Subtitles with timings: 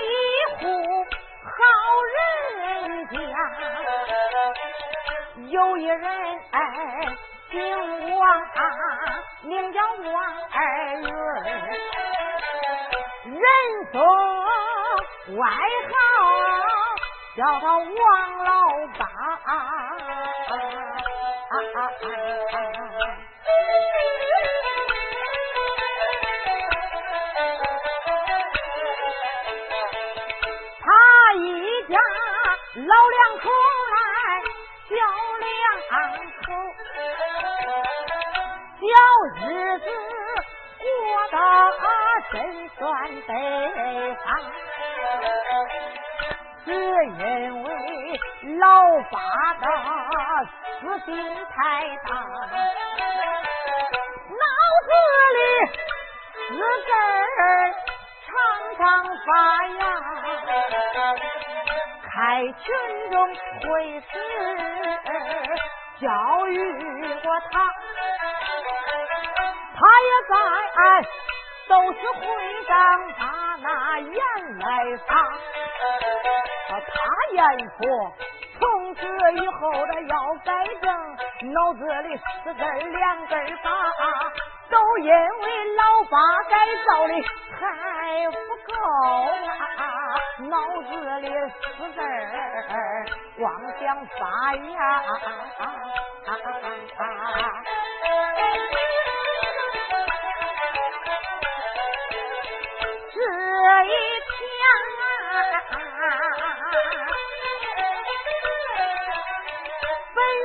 [0.00, 0.04] 一
[0.58, 0.60] 户
[1.44, 1.50] 好
[2.14, 3.14] 人家，
[5.48, 6.04] 有一人
[6.50, 6.58] 哎
[7.50, 7.60] 姓
[8.16, 8.20] 王，
[9.42, 9.80] 名叫
[10.12, 10.14] 王
[10.52, 10.56] 二
[10.94, 11.04] 云，
[13.34, 13.44] 人
[13.92, 13.96] 送
[15.36, 15.40] 外
[15.88, 15.92] 号
[17.36, 17.82] 叫他王
[18.44, 18.50] 老
[18.98, 19.00] 八。
[32.92, 33.48] 老两口
[33.92, 33.96] 来，
[34.86, 34.92] 小
[35.40, 35.64] 两
[36.44, 36.52] 口，
[38.82, 38.84] 小
[39.46, 39.48] 日
[39.78, 39.84] 子
[40.76, 40.92] 过
[41.30, 41.34] 得
[42.32, 42.34] 真
[42.68, 42.80] 算
[43.26, 43.30] 得
[44.16, 44.26] 上，
[46.66, 47.22] 只因
[47.62, 47.66] 为
[48.58, 48.62] 老
[49.10, 49.14] 八
[49.54, 49.64] 的。
[50.82, 51.08] 私心
[51.46, 51.56] 太
[52.04, 52.10] 大，
[54.28, 54.42] 脑
[54.82, 54.90] 子
[55.32, 55.40] 里
[56.48, 56.50] 私
[56.86, 56.90] 根
[57.38, 57.40] 儿
[58.26, 58.28] 常
[58.76, 58.80] 常
[59.24, 59.30] 发
[59.78, 59.80] 芽，
[62.22, 62.54] 在群
[63.10, 64.06] 众会时
[66.00, 66.54] 教育
[67.20, 67.58] 过他，
[69.74, 70.32] 他也在
[71.66, 72.22] 都是会
[72.62, 72.72] 上
[73.18, 73.22] 把
[73.60, 74.14] 那言
[74.60, 74.66] 来
[75.08, 75.10] 发，
[76.70, 76.78] 他
[77.32, 77.82] 言说。
[78.60, 79.00] 从此
[79.32, 80.86] 以后的要改正，
[81.52, 83.68] 脑子里四根两根拔，
[84.70, 86.16] 都因为老八
[86.48, 86.54] 改
[86.86, 87.14] 造的
[87.58, 88.36] 还不
[88.72, 88.72] 够
[89.78, 89.91] 啊！
[90.48, 90.90] 脑子
[91.20, 91.28] 里
[91.76, 91.98] 四根
[93.38, 93.44] 妄
[93.78, 93.80] 想
[94.18, 94.20] 发
[94.54, 94.70] 芽。
[103.14, 103.16] 这
[103.84, 103.86] 一
[104.28, 104.40] 天
[105.00, 105.04] 啊！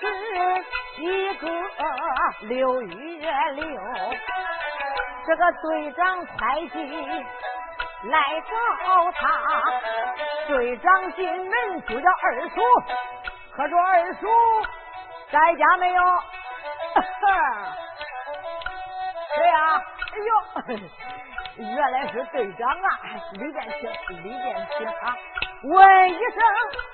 [0.00, 0.02] 是
[1.02, 1.04] 一
[1.38, 1.42] 个
[2.42, 3.24] 六月
[3.54, 3.64] 六，
[5.26, 6.76] 这个队长会计
[8.04, 9.26] 来找他，
[10.46, 12.60] 队长进门就叫二叔，
[13.56, 14.26] 可说二叔
[15.32, 16.02] 在家没有？
[19.34, 19.82] 谁呀？
[20.12, 20.30] 哎呦，
[21.58, 22.88] 原来是队长啊，
[23.32, 23.90] 李建清，
[24.22, 25.16] 李建清啊。
[25.64, 26.18] 问一声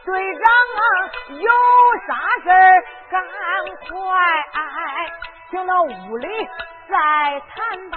[0.06, 0.42] 队长
[0.74, 0.82] 啊，
[1.28, 1.50] 有
[2.06, 3.30] 啥事儿赶快
[5.50, 6.48] 请到屋里
[6.88, 6.96] 再
[7.48, 7.96] 谈吧。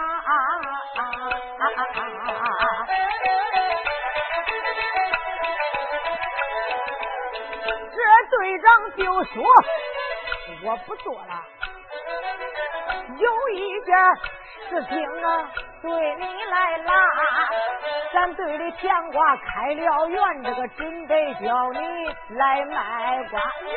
[7.92, 7.98] 这
[8.38, 8.66] 队长
[8.98, 9.44] 就说
[10.64, 11.44] ：“我不做了，
[13.18, 13.96] 有一件
[14.70, 16.92] 事情啊。”对你来啦，
[18.12, 21.80] 咱队里甜瓜开了园，这个准备叫你
[22.30, 23.76] 来卖瓜哟。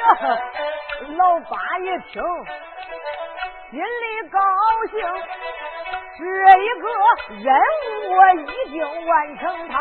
[1.19, 2.23] 老八一听，
[3.71, 4.41] 心里高
[4.91, 4.99] 兴，
[6.19, 6.25] 这
[6.59, 6.85] 一个
[7.39, 7.55] 任
[7.87, 9.69] 务我一定完成。
[9.69, 9.75] 他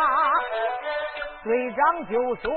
[1.43, 2.53] 队长就说，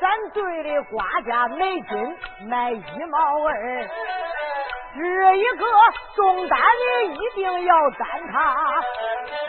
[0.00, 2.18] 咱队里瓜价每斤
[2.48, 3.86] 卖一毛二。
[4.94, 5.66] 这一个
[6.16, 6.58] 重担
[7.04, 8.82] 你一定要担他，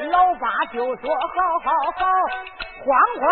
[0.09, 2.05] 老八就说好好好，
[2.83, 3.23] 慌慌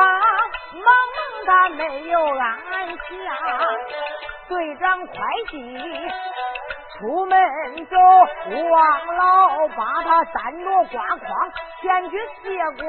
[0.73, 2.57] 忙忙他没有安
[2.87, 2.97] 下，
[4.47, 5.15] 队长快
[5.49, 5.57] 递
[7.01, 7.97] 出门走，
[8.69, 11.51] 王老八他担着瓜筐
[11.81, 12.85] 前去卸瓜。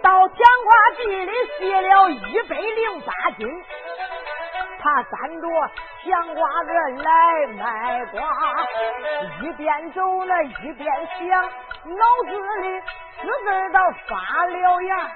[0.00, 3.64] 到甜瓜地里卸了一百零八斤，
[4.80, 5.48] 他担着
[6.04, 6.70] 甜瓜子
[7.02, 8.22] 来卖瓜，
[9.42, 10.86] 一边走呢一边
[11.18, 12.80] 想，脑子里
[13.20, 15.10] 四根的发了芽。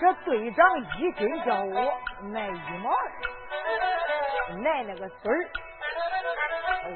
[0.00, 0.64] 这队长
[0.98, 1.98] 一斤叫我
[2.32, 5.50] 卖一毛二，卖那个孙儿，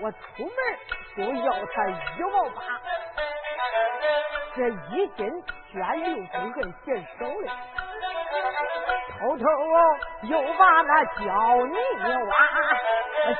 [0.00, 0.54] 我出门
[1.16, 2.62] 就要他一毛八，
[4.56, 5.44] 这一斤。
[5.72, 7.50] 捐六分跟嫌少嘞，
[9.18, 9.44] 偷偷
[10.24, 11.74] 又把那胶泥
[12.28, 12.34] 挖，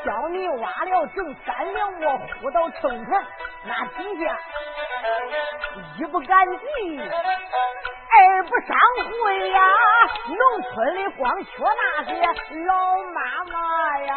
[0.03, 3.23] 胶泥挖了整三两，我呼到秤上，
[3.67, 4.39] 那底下
[5.99, 6.65] 一不赶集，
[8.15, 8.77] 二不上
[9.23, 9.59] 会呀，
[10.29, 12.11] 农村里光缺那些
[12.67, 12.71] 老
[13.15, 13.21] 妈
[13.51, 14.11] 妈呀。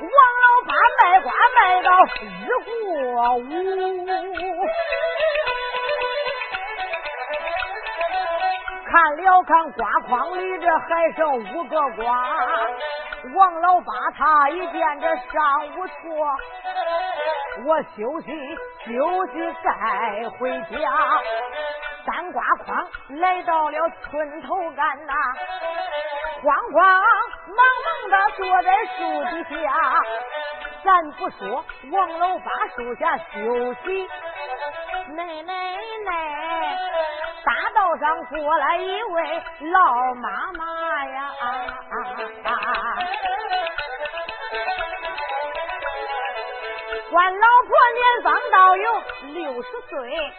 [0.00, 2.70] 王老八卖瓜卖到日过
[3.36, 3.40] 午，
[8.86, 11.20] 看了看瓜筐里这还剩
[11.54, 12.06] 五个瓜，
[13.34, 16.00] 王老八他一见这上午错，
[17.64, 18.26] 我休息
[18.84, 19.32] 休息
[19.62, 20.90] 再回家，
[22.06, 22.88] 担瓜筐
[23.20, 25.12] 来到了村头干呐。
[26.42, 26.82] 慌慌
[27.46, 28.98] 忙忙的坐在树
[29.44, 29.66] 底下，
[30.82, 34.08] 咱不说王老八树下休息，
[35.14, 35.52] 奶奶
[36.04, 36.10] 奶，
[37.44, 41.30] 大道上过来一位老妈妈呀！
[47.12, 49.02] 管老婆年方到有
[49.34, 50.32] 六十岁。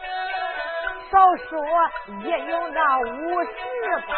[1.11, 1.63] 少说
[2.23, 3.51] 也有那五十
[4.07, 4.13] 八，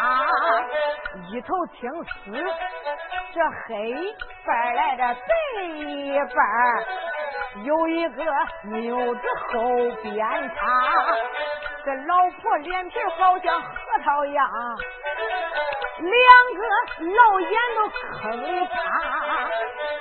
[1.30, 1.48] 一头
[1.78, 2.32] 青丝，
[3.34, 4.16] 这黑
[4.46, 5.20] 瓣来的白
[6.34, 6.38] 瓣
[7.66, 8.24] 有一个
[8.64, 9.52] 妞子后
[10.04, 10.16] 边
[10.56, 10.64] 插，
[11.84, 13.68] 这老婆脸皮好像核
[14.06, 14.50] 桃样，
[16.00, 16.14] 两
[16.56, 16.62] 个
[17.14, 19.25] 老眼都坑里塌。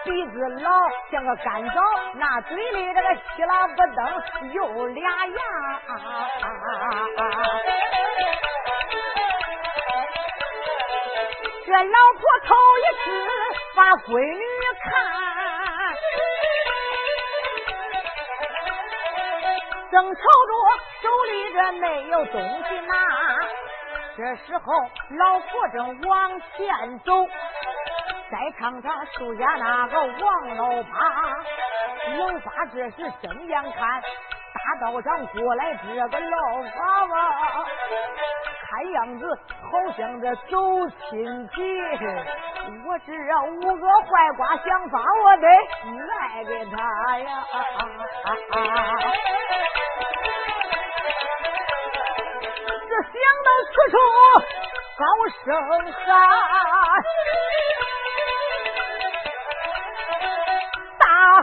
[0.05, 0.71] 鼻子老
[1.11, 1.81] 像个干枣，
[2.15, 5.35] 那嘴里这个稀拉不登有俩牙。
[11.67, 13.05] 这老婆头一次
[13.75, 14.45] 把闺女
[14.83, 14.85] 看，
[19.91, 20.53] 正瞅着
[21.03, 22.95] 手里这没有东西拿，
[24.17, 24.65] 这时候
[25.19, 27.27] 老婆正往前走。
[28.31, 30.93] 再看看树下那个王老八，
[32.17, 34.03] 老八这时睁眼看
[34.55, 37.15] 大道上过来这个老娃娃，
[38.67, 41.55] 看样子好像这走亲戚。
[42.87, 45.47] 我只要五个坏瓜想法，我得
[46.07, 47.29] 卖给他呀！
[48.25, 48.29] 啊
[52.89, 53.13] 这想
[53.45, 53.95] 到此处，
[54.97, 55.05] 高
[55.45, 55.47] 声
[55.93, 56.07] 喊。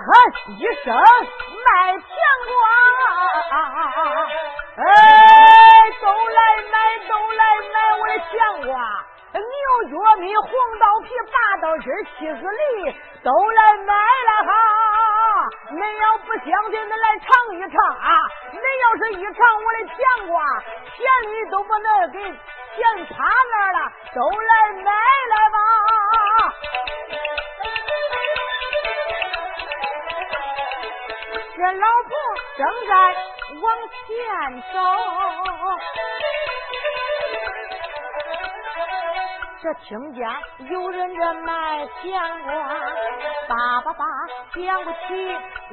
[0.01, 0.09] 喊
[0.57, 2.09] 一声卖甜
[2.49, 2.59] 瓜，
[4.77, 4.83] 哎，
[6.01, 6.75] 都来买，
[7.07, 8.33] 都来买我的甜
[8.65, 8.71] 瓜，
[9.33, 9.43] 牛
[9.91, 10.49] 角米、红
[10.79, 11.85] 豆皮、八豆汁、
[12.17, 14.49] 七十梨，都来买了哈！
[15.69, 18.09] 恁要不相信，恁来尝一尝啊！
[18.53, 20.41] 恁要是一尝我的甜瓜，
[20.97, 20.99] 甜
[21.31, 23.13] 里都不能给甜趴
[23.51, 23.77] 那儿了，
[24.15, 24.89] 都来买
[25.29, 25.57] 来吧！
[32.61, 32.93] 正在
[33.59, 33.65] 往
[34.05, 34.77] 前走，
[39.63, 40.29] 这听见
[40.69, 42.51] 有人这卖甜瓜，
[43.47, 44.05] 爸爸爸
[44.53, 44.95] 想不起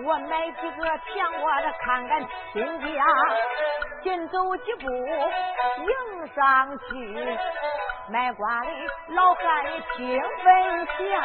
[0.03, 3.05] 我买几个甜瓜的看看亲家，
[4.03, 7.39] 紧走几步迎上去，
[8.11, 8.71] 卖瓜的
[9.09, 9.65] 老汉
[9.95, 11.23] 听分享，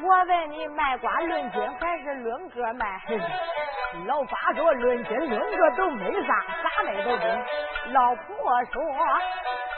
[0.00, 3.00] 我问你卖瓜论斤还是论个卖？
[4.06, 7.44] 老八说论斤论个都没啥，啥卖都中。
[7.92, 8.82] 老婆说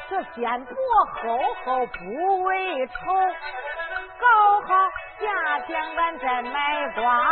[0.08, 0.74] 这肩膊
[1.10, 2.92] 厚厚不为愁，
[4.20, 7.26] 搞好价钱俺再卖瓜。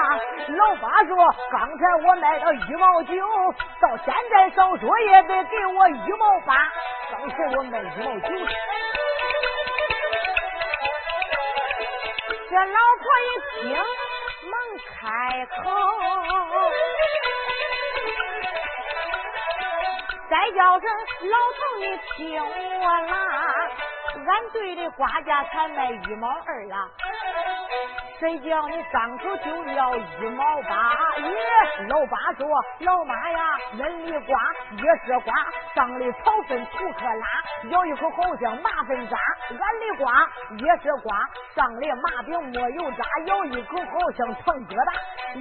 [0.48, 1.16] 老八说
[1.52, 3.14] 刚才我卖到一毛九，
[3.80, 6.56] 到现在少说也得给我一毛八。
[7.12, 8.28] 刚才我卖一毛九。
[12.52, 13.28] 这老婆一
[13.62, 13.72] 听。
[14.44, 14.52] 忙
[14.84, 15.56] 开口，
[20.28, 20.86] 再叫声
[21.30, 23.14] 老头，你听我啦，
[24.26, 26.76] 俺队的瓜价才卖一毛二呀。
[28.20, 30.92] 谁叫你张口就要一毛八？
[31.20, 32.46] 咦，老八说，
[32.80, 34.38] 老妈呀，恁的瓜
[34.76, 35.32] 也是瓜，
[35.74, 37.26] 上里草粉土可拉，
[37.70, 39.16] 咬一口好像麻粉渣；
[39.52, 40.28] 俺的瓜
[40.58, 44.90] 也是瓜，上的麻饼没有渣，咬一口好像糖疙瘩。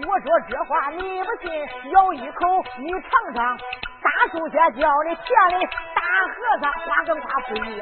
[0.08, 1.52] 我说这话你不信，
[1.92, 3.58] 咬一口你尝尝，
[4.02, 5.28] 大树下叫的甜
[5.60, 7.82] 的大和尚，花跟花不一样。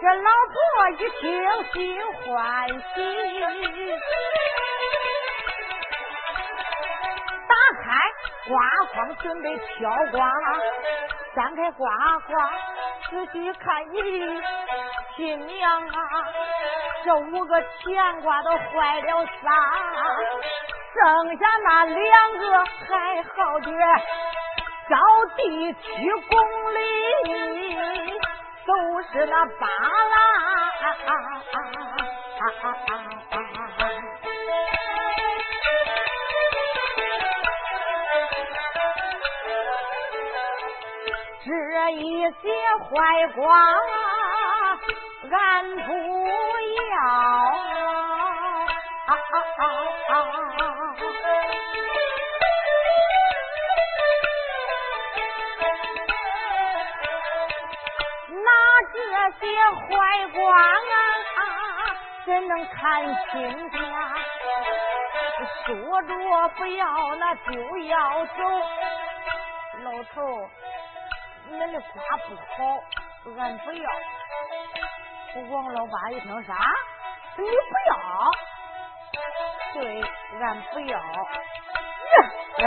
[0.00, 0.56] 这老婆
[0.90, 1.22] 一听
[1.72, 1.74] 心
[2.12, 2.74] 欢喜，
[7.48, 7.86] 打开
[8.46, 8.52] 瓜
[8.92, 10.30] 筐准备挑瓜，
[11.34, 11.88] 展开瓜
[12.20, 12.52] 筐
[13.10, 14.42] 仔细看咦，
[15.16, 15.92] 亲娘啊，
[17.04, 19.30] 这五个甜瓜都坏了仨，
[20.94, 23.76] 剩下那两个还好点，
[24.88, 24.96] 着
[25.36, 26.76] 地七公里。
[28.66, 28.72] 都
[29.02, 30.86] 是那巴拉，这
[33.42, 33.44] 一
[42.24, 43.44] 这些坏瓜，
[45.30, 45.92] 俺不
[46.90, 46.94] 要。
[58.86, 61.40] 这些坏瓜啊，
[62.24, 63.78] 怎能看清家？
[65.66, 66.08] 说着
[66.56, 68.32] 不要，那就要走。
[69.82, 70.48] 老头，
[71.58, 72.82] 恁的瓜不好，
[73.38, 73.90] 俺不要。
[75.50, 76.54] 王老八一听啥？
[77.36, 77.50] 你不
[77.88, 77.94] 要？
[79.74, 80.02] 对，
[80.40, 80.98] 俺不要。
[82.58, 82.62] 哎。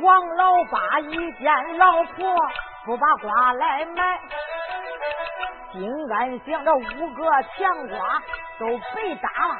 [0.00, 2.36] 王老八一见老婆
[2.84, 4.20] 不把瓜来买，
[5.72, 8.22] 心暗想着五个甜瓜
[8.58, 9.58] 都被打了。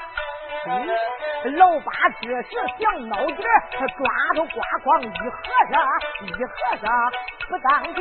[1.45, 2.49] 老八这时
[2.81, 3.39] 想闹点
[3.73, 4.05] 他抓
[4.35, 5.37] 住瓜筐一合
[5.71, 5.75] 上，
[6.23, 6.87] 一合上
[7.49, 7.99] 不当心，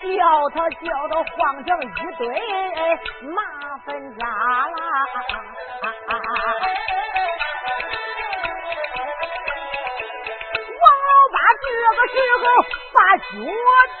[0.00, 0.16] 叫
[0.50, 2.22] 他叫他晃成一堆
[3.34, 3.36] 马
[3.84, 4.72] 粪渣啦。
[11.62, 12.44] 这个时候，
[12.92, 13.22] 把脚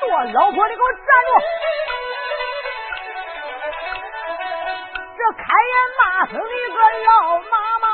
[0.00, 0.02] 跺
[0.32, 1.30] 老婆你给我站住！
[5.16, 6.76] 这开眼骂声的个
[7.06, 7.86] 老妈妈，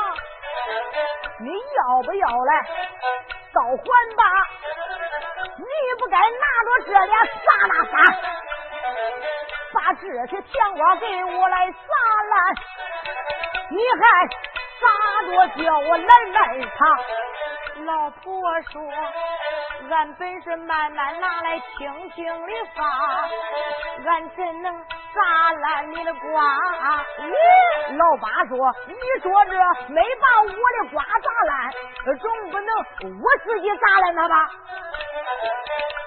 [1.39, 2.51] 你要不要来？
[3.53, 3.83] 倒还
[4.15, 4.23] 吧！
[5.57, 5.65] 你
[5.97, 7.93] 不该拿着这俩撒那撒，
[9.73, 11.77] 把这些甜瓜给我来撒
[12.29, 12.55] 烂，
[13.71, 14.01] 你还
[14.79, 14.83] 撒
[15.27, 15.31] 着
[15.63, 16.37] 叫我来卖
[16.77, 16.81] 它？
[17.85, 18.81] 老婆说。
[19.89, 22.83] 俺本是慢慢拿来轻轻的发，
[24.05, 26.19] 俺怎能砸烂你的瓜？
[27.17, 27.33] 咦，
[27.97, 29.51] 老八说，你说这
[29.93, 31.51] 没把我的瓜砸烂，
[32.17, 32.69] 总不能
[33.21, 34.49] 我自己砸烂它吧？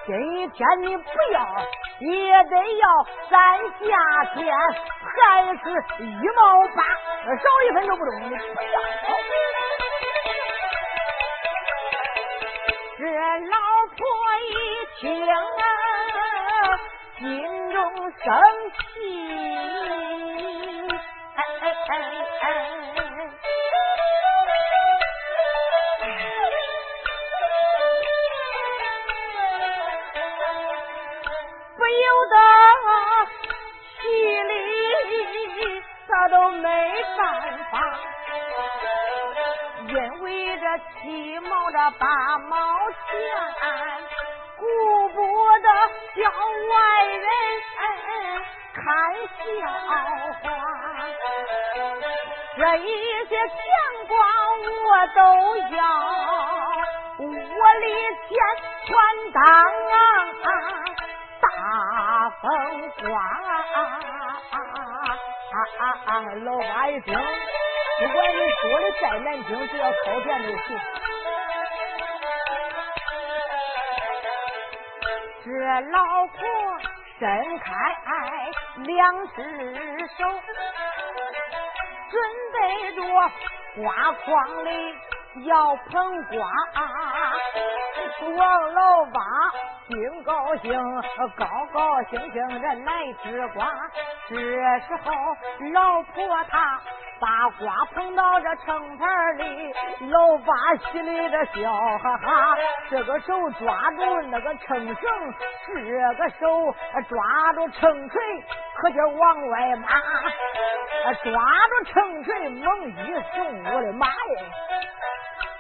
[0.04, 1.38] 今天你不要，
[2.00, 4.42] 也得要咱夏天
[5.14, 5.16] 还
[5.62, 5.64] 是
[6.02, 6.82] 一毛八，
[7.37, 8.37] 少一分都不中，你不要。
[12.99, 13.02] 这
[13.49, 13.56] 老
[13.97, 14.00] 婆
[14.49, 14.50] 一
[15.00, 15.37] 听啊，
[17.18, 17.23] 心
[17.73, 17.80] 中
[18.11, 18.26] 生
[21.93, 21.99] 不
[31.87, 32.37] 由得
[34.01, 34.09] 气
[34.43, 34.51] 里
[36.09, 37.21] 他都没办
[37.71, 37.73] 法。
[39.87, 40.65] 因为这
[41.03, 42.97] 鸡毛这八毛钱，
[44.57, 44.65] 顾
[45.11, 45.19] 不
[45.59, 45.69] 得
[46.17, 46.21] 叫
[46.71, 47.27] 外人
[48.73, 48.83] 看
[49.37, 49.43] 笑
[49.87, 49.91] 话。
[52.62, 52.87] 这一
[53.25, 53.59] 些钱
[54.07, 54.14] 瓜
[54.87, 55.19] 我都
[55.75, 55.83] 要，
[57.19, 57.26] 我
[57.81, 57.87] 的
[58.28, 58.31] 钱
[58.87, 58.88] 全
[59.33, 59.37] 当
[61.40, 61.45] 大
[62.40, 62.47] 风
[63.00, 63.02] 刮。
[66.45, 67.11] 老八一听。
[67.12, 70.69] 不管你说的再难听，只要掏钱就行。
[75.45, 75.50] 这
[75.90, 76.38] 老婆
[77.19, 77.23] 伸
[77.59, 77.66] 开
[78.76, 79.37] 两只
[80.16, 80.21] 手，
[82.73, 83.02] 背着
[83.76, 84.95] 瓜筐里
[85.45, 86.49] 要捧瓜。
[88.37, 89.21] 王老八
[89.88, 90.73] 心高兴，
[91.37, 93.71] 高高兴兴的来吃瓜。
[94.29, 95.12] 这时候，
[95.73, 96.81] 老婆她。
[97.23, 99.73] 把瓜捧到这秤盘里，
[100.11, 102.57] 老八心里的笑哈哈。
[102.91, 104.95] 这个手抓住那个秤绳，
[105.69, 105.73] 这
[106.19, 106.75] 个手
[107.09, 108.21] 抓住秤锤，
[108.75, 109.87] 可劲往外马。
[111.23, 111.33] 抓
[111.69, 114.12] 住秤锤猛一送，我的妈呀！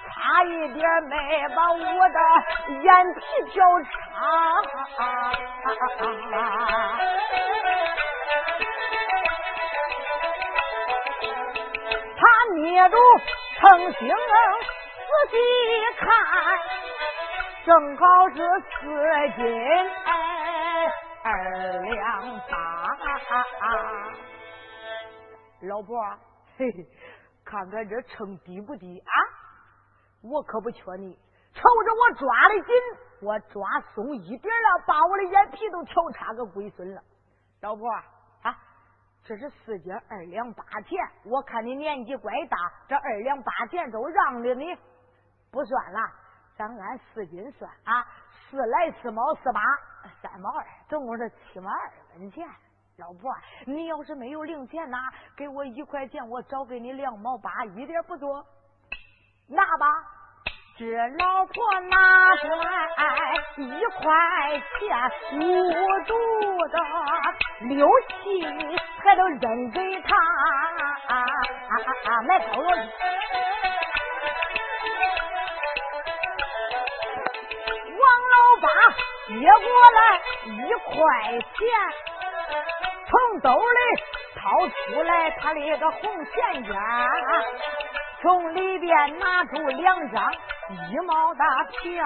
[0.08, 1.78] 差一点没把我
[2.08, 2.18] 的
[2.80, 3.20] 眼皮
[3.52, 3.88] 挑叉。
[12.72, 12.96] 捏住
[13.60, 15.36] 成星，仔细
[15.98, 16.08] 看，
[17.66, 18.36] 正好是
[18.70, 18.72] 四
[19.36, 19.44] 斤
[21.22, 21.28] 二
[21.82, 22.54] 两八。
[25.68, 26.00] 老婆，
[26.56, 26.86] 嘿嘿，
[27.44, 29.12] 看看这秤低不低啊？
[30.22, 31.14] 我可不缺你，
[31.52, 32.74] 瞅着我抓的紧，
[33.20, 37.02] 我抓松一点了，把我的眼皮都挑叉个龟孙了。
[37.60, 37.86] 老婆。
[39.32, 44.76] 这是四斤二两八钱，我看你年纪怪大，这二两八钱都让着你，
[45.50, 45.98] 不算了，
[46.54, 48.06] 咱按四斤算啊，
[48.50, 49.60] 四来四毛四八
[50.20, 52.46] 三毛二，总共是七毛二分钱。
[52.98, 53.32] 老婆，
[53.64, 54.98] 你要是没有零钱呐，
[55.34, 58.44] 给我一块钱，我找给你两毛八，一点不多，
[60.82, 61.54] 这老婆
[61.90, 62.58] 拿出来
[63.56, 64.02] 一块
[64.80, 64.82] 钱，
[65.38, 65.40] 捂
[66.06, 66.12] 住
[66.70, 66.76] 的
[67.68, 68.42] 六七
[68.98, 70.16] 还都扔给他，
[72.26, 72.68] 买包子。
[79.28, 80.00] 接过来
[80.46, 80.94] 一块
[81.30, 81.62] 钱，
[83.06, 83.78] 从兜里
[84.34, 86.74] 掏出来他的个红钱卷，
[88.20, 90.34] 从里边拿出两张
[90.70, 91.44] 一毛的
[91.82, 92.04] 票，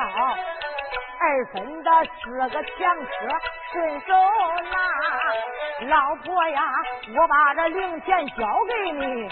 [1.20, 2.72] 二分的四个钱
[3.06, 3.12] 车
[3.72, 4.06] 顺手
[4.70, 4.76] 拿。
[5.88, 6.62] 老婆呀，
[7.16, 9.28] 我把这零钱交给你，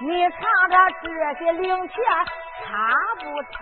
[0.00, 0.38] 你查
[0.70, 1.94] 查这些零钱
[2.64, 2.68] 差
[3.20, 3.56] 不差？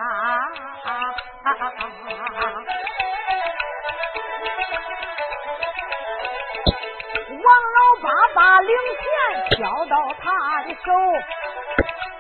[7.45, 10.91] 王老八把零钱交到他的手，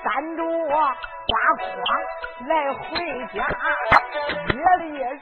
[0.04, 0.94] 担着花
[1.56, 1.66] 筐
[2.46, 3.46] 来回家
[4.49, 5.20] 别的也是